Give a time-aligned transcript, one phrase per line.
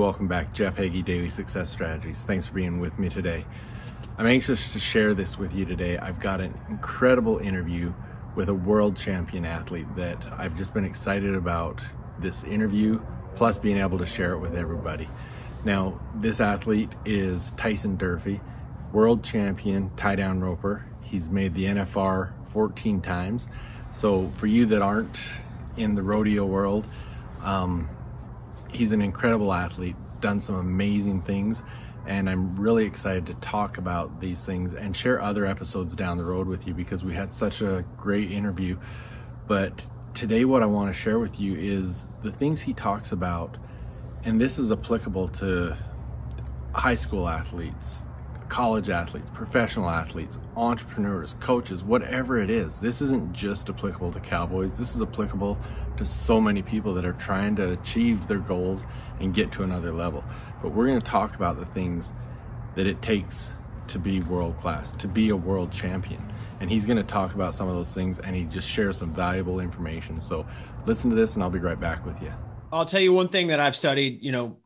[0.00, 0.54] welcome back.
[0.54, 2.16] Jeff Hagee, Daily Success Strategies.
[2.20, 3.44] Thanks for being with me today.
[4.16, 5.98] I'm anxious to share this with you today.
[5.98, 7.92] I've got an incredible interview
[8.34, 11.82] with a world champion athlete that I've just been excited about
[12.18, 12.98] this interview,
[13.36, 15.06] plus being able to share it with everybody.
[15.66, 18.40] Now, this athlete is Tyson Durfee,
[18.94, 20.82] world champion tie down roper.
[21.04, 23.48] He's made the NFR 14 times.
[23.98, 25.18] So, for you that aren't
[25.76, 26.86] in the rodeo world,
[27.42, 27.90] um,
[28.72, 31.62] he's an incredible athlete, done some amazing things,
[32.06, 36.24] and I'm really excited to talk about these things and share other episodes down the
[36.24, 38.78] road with you because we had such a great interview.
[39.46, 39.82] But
[40.14, 43.56] today, what I want to share with you is the things he talks about,
[44.24, 45.76] and this is applicable to
[46.72, 48.02] high school athletes,
[48.50, 52.78] college athletes, professional athletes, entrepreneurs, coaches, whatever it is.
[52.80, 54.72] This isn't just applicable to cowboys.
[54.72, 55.56] This is applicable
[55.96, 58.84] to so many people that are trying to achieve their goals
[59.20, 60.24] and get to another level.
[60.60, 62.12] But we're going to talk about the things
[62.74, 63.52] that it takes
[63.88, 66.32] to be world class, to be a world champion.
[66.60, 69.14] And he's going to talk about some of those things and he just shares some
[69.14, 70.20] valuable information.
[70.20, 70.44] So
[70.86, 72.32] listen to this and I'll be right back with you.
[72.72, 74.56] I'll tell you one thing that I've studied, you know,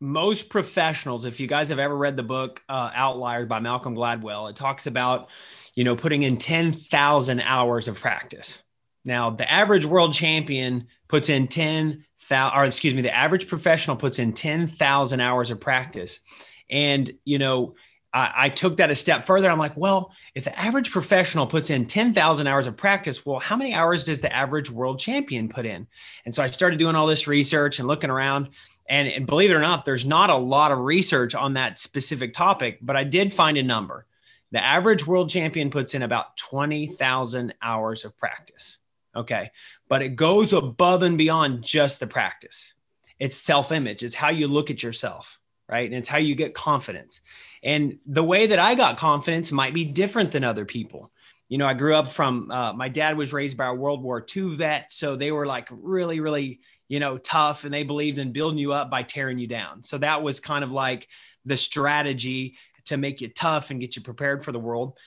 [0.00, 4.50] most professionals, if you guys have ever read the book uh, Outliers by Malcolm Gladwell,
[4.50, 5.28] it talks about,
[5.74, 8.62] you know, putting in 10,000 hours of practice.
[9.04, 14.18] Now, the average world champion puts in 10,000, or excuse me, the average professional puts
[14.18, 16.20] in 10,000 hours of practice.
[16.68, 17.76] And, you know,
[18.12, 19.50] I, I, took that a step further.
[19.50, 23.56] I'm like, well, if the average professional puts in 10,000 hours of practice, well, how
[23.56, 25.86] many hours does the average world champion put in?
[26.24, 28.48] And so I started doing all this research and looking around.
[28.88, 32.32] And, and believe it or not, there's not a lot of research on that specific
[32.32, 34.06] topic, but I did find a number.
[34.52, 38.78] The average world champion puts in about 20,000 hours of practice.
[39.14, 39.50] Okay.
[39.88, 42.74] But it goes above and beyond just the practice.
[43.18, 45.38] It's self image, it's how you look at yourself,
[45.68, 45.86] right?
[45.86, 47.22] And it's how you get confidence.
[47.62, 51.10] And the way that I got confidence might be different than other people.
[51.48, 54.24] You know, I grew up from, uh, my dad was raised by a World War
[54.34, 54.92] II vet.
[54.92, 58.72] So they were like really, really, you know, tough and they believed in building you
[58.72, 59.84] up by tearing you down.
[59.84, 61.08] So that was kind of like
[61.44, 64.98] the strategy to make you tough and get you prepared for the world.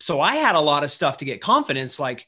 [0.00, 1.98] So I had a lot of stuff to get confidence.
[1.98, 2.26] Like,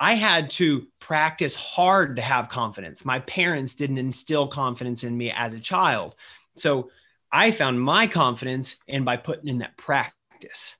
[0.00, 3.04] I had to practice hard to have confidence.
[3.04, 6.14] My parents didn't instill confidence in me as a child.
[6.56, 6.90] So
[7.32, 10.76] I found my confidence and by putting in that practice.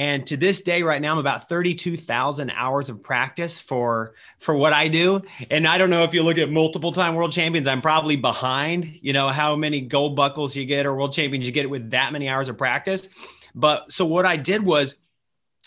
[0.00, 4.72] And to this day, right now, I'm about 32,000 hours of practice for for what
[4.72, 5.20] I do.
[5.50, 8.96] And I don't know if you look at multiple time world champions, I'm probably behind.
[9.02, 12.14] You know how many gold buckles you get or world champions you get with that
[12.14, 13.10] many hours of practice.
[13.54, 14.94] But so what I did was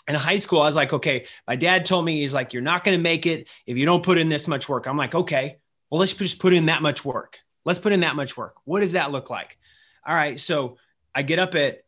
[0.08, 2.82] in high school, I was like, okay, my dad told me, he's like, you're not
[2.82, 4.88] going to make it if you don't put in this much work.
[4.88, 5.58] I'm like, okay,
[5.90, 7.38] well, let's just put in that much work.
[7.64, 8.56] Let's put in that much work.
[8.64, 9.58] What does that look like?
[10.04, 10.40] All right.
[10.40, 10.78] So
[11.14, 11.84] I get up at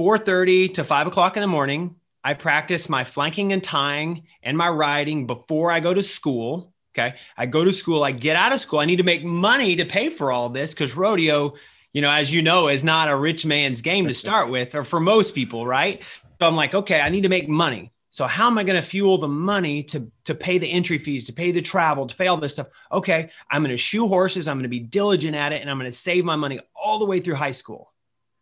[0.00, 1.94] 4:30 to 5 o'clock in the morning.
[2.24, 6.72] I practice my flanking and tying and my riding before I go to school.
[6.94, 7.16] Okay.
[7.36, 8.02] I go to school.
[8.02, 8.78] I get out of school.
[8.78, 11.52] I need to make money to pay for all this because rodeo,
[11.92, 14.84] you know, as you know, is not a rich man's game to start with, or
[14.84, 16.02] for most people, right?
[16.40, 17.92] So I'm like, okay, I need to make money.
[18.08, 21.26] So how am I going to fuel the money to to pay the entry fees,
[21.26, 22.68] to pay the travel, to pay all this stuff?
[22.90, 24.48] Okay, I'm going to shoe horses.
[24.48, 26.98] I'm going to be diligent at it, and I'm going to save my money all
[26.98, 27.92] the way through high school.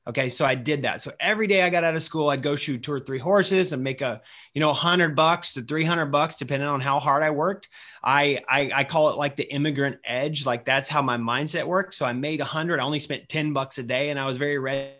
[0.08, 1.02] Okay, so I did that.
[1.02, 3.74] So every day I got out of school, I'd go shoot two or three horses
[3.74, 4.22] and make a,
[4.54, 7.69] you know, hundred bucks to three hundred bucks, depending on how hard I worked.
[8.02, 10.46] I, I I call it like the immigrant edge.
[10.46, 11.92] Like that's how my mindset worked.
[11.92, 12.80] So I made a hundred.
[12.80, 14.92] I only spent ten bucks a day, and I was very ready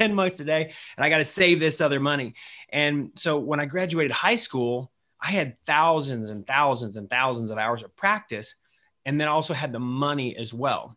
[0.00, 2.34] 10 bucks a day and I got to save this other money.
[2.70, 4.90] And so when I graduated high school,
[5.20, 8.56] I had thousands and thousands and thousands of hours of practice
[9.04, 10.96] and then also had the money as well.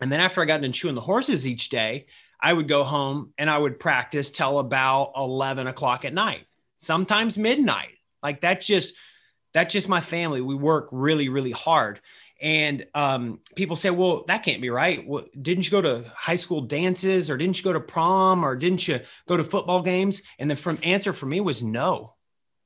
[0.00, 2.06] And then after I got done chewing the horses each day,
[2.44, 6.46] I would go home and I would practice till about 11 o'clock at night,
[6.76, 7.96] sometimes midnight.
[8.22, 8.92] Like that's just,
[9.54, 10.42] that's just my family.
[10.42, 12.02] We work really, really hard.
[12.42, 15.08] And um, people say, well, that can't be right.
[15.08, 18.56] Well, didn't you go to high school dances or didn't you go to prom or
[18.56, 20.20] didn't you go to football games?
[20.38, 22.12] And the from answer for me was no.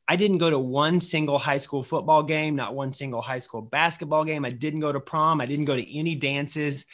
[0.09, 3.63] I didn't go to one single high school football game, not one single high school
[3.63, 4.45] basketball game.
[4.45, 5.41] I didn't go to prom.
[5.41, 6.85] I didn't go to any dances.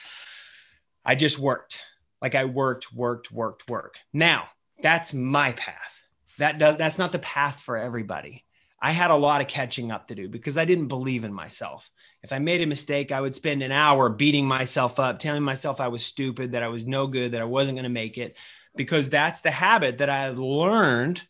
[1.02, 1.80] I just worked.
[2.24, 3.98] Like I worked, worked, worked, work.
[4.10, 4.44] Now,
[4.80, 6.02] that's my path.
[6.38, 8.46] That does that's not the path for everybody.
[8.80, 11.90] I had a lot of catching up to do because I didn't believe in myself.
[12.22, 15.82] If I made a mistake, I would spend an hour beating myself up, telling myself
[15.82, 18.38] I was stupid, that I was no good, that I wasn't going to make it,
[18.74, 21.20] because that's the habit that I learned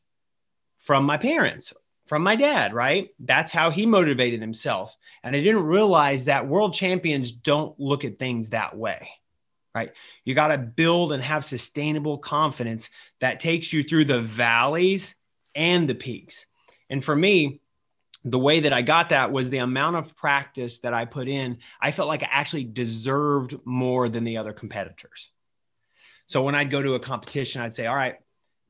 [0.79, 1.73] from my parents,
[2.07, 3.09] from my dad, right?
[3.19, 4.97] That's how he motivated himself.
[5.25, 9.09] And I didn't realize that world champions don't look at things that way.
[9.75, 9.93] Right?
[10.25, 12.91] You got to build and have sustainable confidence
[13.21, 15.15] that takes you through the valleys
[15.55, 16.47] and the peaks.
[16.91, 17.61] And for me,
[18.25, 21.59] the way that I got that was the amount of practice that I put in.
[21.81, 25.29] I felt like I actually deserved more than the other competitors.
[26.27, 28.17] So when I'd go to a competition, I'd say, all right,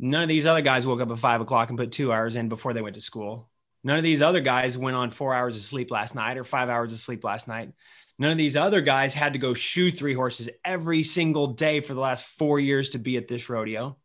[0.01, 2.49] none of these other guys woke up at five o'clock and put two hours in
[2.49, 3.49] before they went to school.
[3.85, 6.69] None of these other guys went on four hours of sleep last night or five
[6.69, 7.73] hours of sleep last night.
[8.19, 11.95] None of these other guys had to go shoe three horses every single day for
[11.95, 13.97] the last four years to be at this rodeo.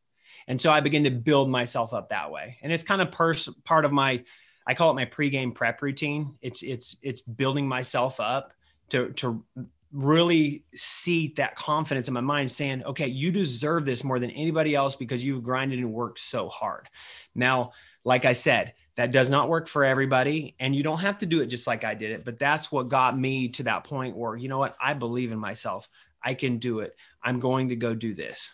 [0.47, 2.57] And so I begin to build myself up that way.
[2.63, 4.23] And it's kind of pers- part of my,
[4.65, 6.35] I call it my pregame prep routine.
[6.41, 8.53] It's, it's, it's building myself up
[8.89, 9.45] to, to
[9.91, 14.73] really seat that confidence in my mind saying, okay, you deserve this more than anybody
[14.73, 16.89] else because you've grinded and worked so hard.
[17.35, 17.71] Now,
[18.03, 20.56] like I said, that does not work for everybody.
[20.60, 22.25] And you don't have to do it just like I did it.
[22.25, 25.40] But that's what got me to that point where, you know what, I believe in
[25.40, 25.88] myself.
[26.22, 26.98] I can do it.
[27.24, 28.51] I'm going to go do this.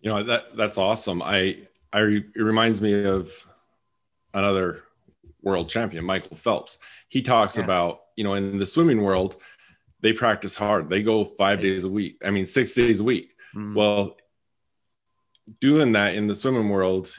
[0.00, 1.20] You know, that that's awesome.
[1.20, 1.58] I,
[1.92, 3.34] I, it reminds me of
[4.32, 4.84] another
[5.42, 6.78] world champion, Michael Phelps.
[7.08, 7.64] He talks yeah.
[7.64, 9.36] about, you know, in the swimming world,
[10.00, 10.88] they practice hard.
[10.88, 12.16] They go five days a week.
[12.24, 13.32] I mean, six days a week.
[13.54, 13.74] Mm-hmm.
[13.74, 14.16] Well,
[15.60, 17.14] doing that in the swimming world,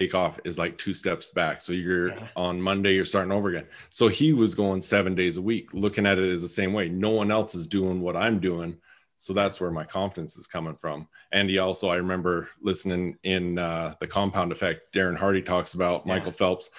[0.00, 1.60] take off is like two steps back.
[1.60, 2.28] So you're yeah.
[2.34, 3.66] on Monday, you're starting over again.
[3.90, 6.88] So he was going seven days a week, looking at it as the same way.
[6.88, 8.76] No one else is doing what I'm doing.
[9.18, 11.06] So that's where my confidence is coming from.
[11.32, 16.06] And he also, I remember listening in uh, the compound effect, Darren Hardy talks about
[16.06, 16.14] yeah.
[16.14, 16.70] Michael Phelps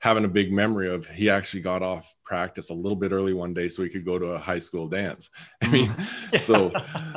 [0.00, 3.54] having a big memory of he actually got off practice a little bit early one
[3.54, 5.30] day so he could go to a high school dance.
[5.62, 5.94] I mean,
[6.34, 6.40] yeah.
[6.40, 6.70] so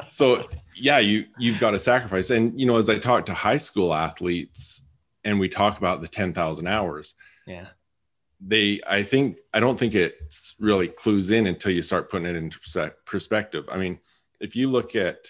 [0.08, 2.30] so yeah, you you've got to sacrifice.
[2.30, 4.84] And you know, as I talk to high school athletes,
[5.24, 7.16] and we talk about the 10,000 hours.
[7.46, 7.68] Yeah.
[8.42, 10.16] They, I think, I don't think it
[10.60, 13.66] really clues in until you start putting it into perspective.
[13.70, 14.00] I mean,
[14.40, 15.28] if you look at,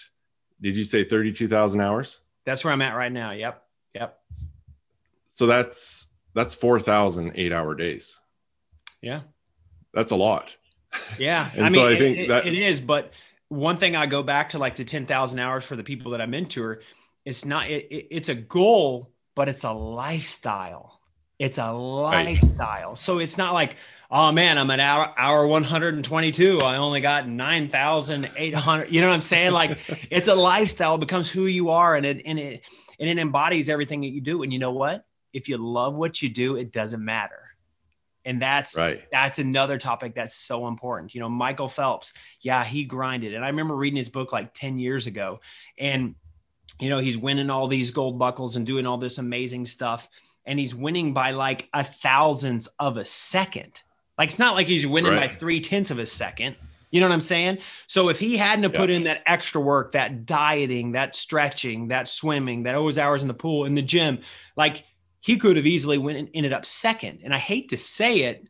[0.60, 2.20] did you say 32,000 hours?
[2.44, 3.32] That's where I'm at right now.
[3.32, 3.62] Yep.
[3.94, 4.18] Yep.
[5.32, 8.20] So that's, that's 4,000 eight hour days.
[9.00, 9.22] Yeah.
[9.92, 10.54] That's a lot.
[11.18, 11.50] Yeah.
[11.54, 13.12] and I so mean, I think it, that it is, but
[13.48, 16.26] one thing I go back to like the 10,000 hours for the people that I
[16.26, 16.82] mentor,
[17.24, 19.10] it's not, it, it's a goal
[19.40, 21.00] but it's a lifestyle.
[21.38, 22.90] It's a lifestyle.
[22.90, 22.98] Right.
[22.98, 23.76] So it's not like,
[24.10, 26.60] oh man, I'm at hour, hour 122.
[26.60, 28.92] I only got 9,800.
[28.92, 29.52] You know what I'm saying?
[29.52, 29.78] Like
[30.10, 32.60] it's a lifestyle, it becomes who you are and it, and it,
[32.98, 34.42] and it embodies everything that you do.
[34.42, 35.06] And you know what?
[35.32, 37.40] If you love what you do, it doesn't matter.
[38.26, 39.04] And that's right.
[39.10, 41.14] that's another topic that's so important.
[41.14, 43.32] You know, Michael Phelps, yeah, he grinded.
[43.32, 45.40] And I remember reading his book like 10 years ago.
[45.78, 46.14] And
[46.80, 50.08] you know, he's winning all these gold buckles and doing all this amazing stuff.
[50.46, 53.82] And he's winning by like a thousandth of a second.
[54.18, 55.30] Like it's not like he's winning right.
[55.30, 56.56] by three tenths of a second.
[56.90, 57.58] You know what I'm saying?
[57.86, 58.78] So if he hadn't yeah.
[58.78, 63.28] put in that extra work, that dieting, that stretching, that swimming, that those hours in
[63.28, 64.20] the pool, in the gym,
[64.56, 64.84] like
[65.20, 67.20] he could have easily went and ended up second.
[67.22, 68.46] And I hate to say it,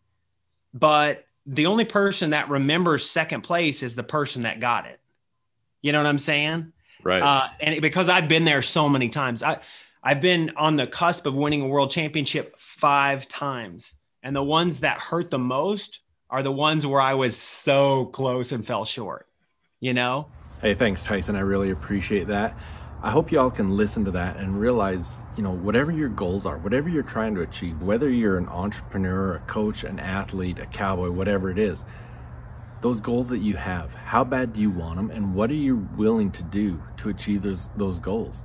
[0.73, 5.01] but the only person that remembers second place is the person that got it.
[5.83, 6.73] You know what I'm saying?
[7.03, 7.23] Right.
[7.23, 9.61] Uh, and because I've been there so many times, I,
[10.03, 13.93] I've been on the cusp of winning a world championship five times.
[14.23, 18.53] And the ones that hurt the most are the ones where I was so close
[18.53, 19.27] and fell short,
[19.81, 20.29] you know?
[20.61, 21.37] Hey, thanks, Tyson.
[21.37, 22.57] I really appreciate that.
[23.03, 26.59] I hope y'all can listen to that and realize, you know, whatever your goals are,
[26.59, 31.11] whatever you're trying to achieve, whether you're an entrepreneur, a coach, an athlete, a cowboy,
[31.11, 31.83] whatever it is,
[32.81, 35.89] those goals that you have, how bad do you want them and what are you
[35.97, 38.37] willing to do to achieve those those goals?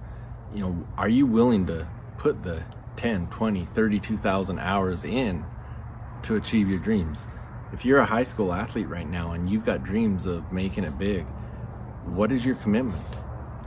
[0.53, 1.87] You know, are you willing to
[2.17, 2.63] put the
[2.97, 5.45] 10, 20, 32,000 hours in
[6.23, 7.19] to achieve your dreams?
[7.73, 10.97] If you're a high school athlete right now and you've got dreams of making it
[10.97, 11.25] big,
[12.05, 13.01] what is your commitment?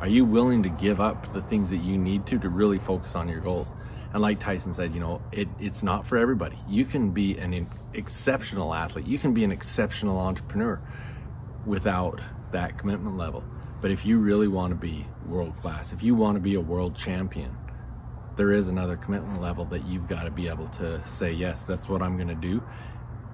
[0.00, 3.14] Are you willing to give up the things that you need to to really focus
[3.14, 3.68] on your goals?
[4.12, 6.58] And like Tyson said, you know, it, it's not for everybody.
[6.68, 9.06] You can be an exceptional athlete.
[9.06, 10.80] You can be an exceptional entrepreneur
[11.66, 12.20] without
[12.52, 13.44] that commitment level.
[13.80, 16.60] But if you really want to be world class, if you want to be a
[16.60, 17.56] world champion,
[18.36, 21.88] there is another commitment level that you've got to be able to say, yes, that's
[21.88, 22.62] what I'm going to do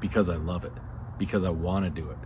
[0.01, 0.73] because I love it,
[1.19, 2.19] because I want to do it.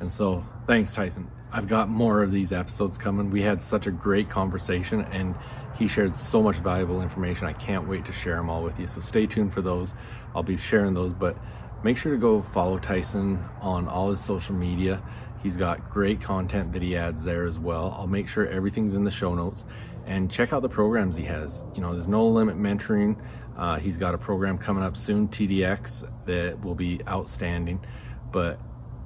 [0.00, 1.30] And so thanks, Tyson.
[1.52, 3.30] I've got more of these episodes coming.
[3.30, 5.34] We had such a great conversation and
[5.78, 7.46] he shared so much valuable information.
[7.46, 8.86] I can't wait to share them all with you.
[8.86, 9.92] So stay tuned for those.
[10.34, 11.36] I'll be sharing those, but
[11.82, 15.02] make sure to go follow Tyson on all his social media.
[15.42, 17.94] He's got great content that he adds there as well.
[17.98, 19.64] I'll make sure everything's in the show notes
[20.06, 21.64] and check out the programs he has.
[21.74, 23.16] You know, there's no limit mentoring.
[23.56, 27.84] Uh, he's got a program coming up soon, TDX, that will be outstanding.
[28.30, 28.60] But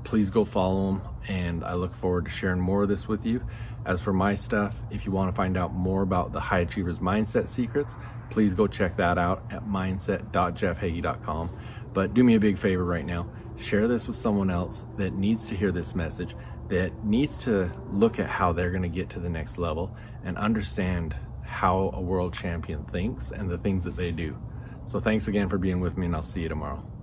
[0.04, 3.42] please go follow him and I look forward to sharing more of this with you.
[3.86, 6.98] As for my stuff, if you want to find out more about the High Achievers
[6.98, 7.94] Mindset Secrets,
[8.30, 11.50] please go check that out at mindset.jeffhagee.com.
[11.92, 15.46] But do me a big favor right now, share this with someone else that needs
[15.46, 16.34] to hear this message,
[16.68, 20.36] that needs to look at how they're going to get to the next level and
[20.36, 24.36] understand how a world champion thinks and the things that they do.
[24.86, 26.93] So thanks again for being with me and I'll see you tomorrow.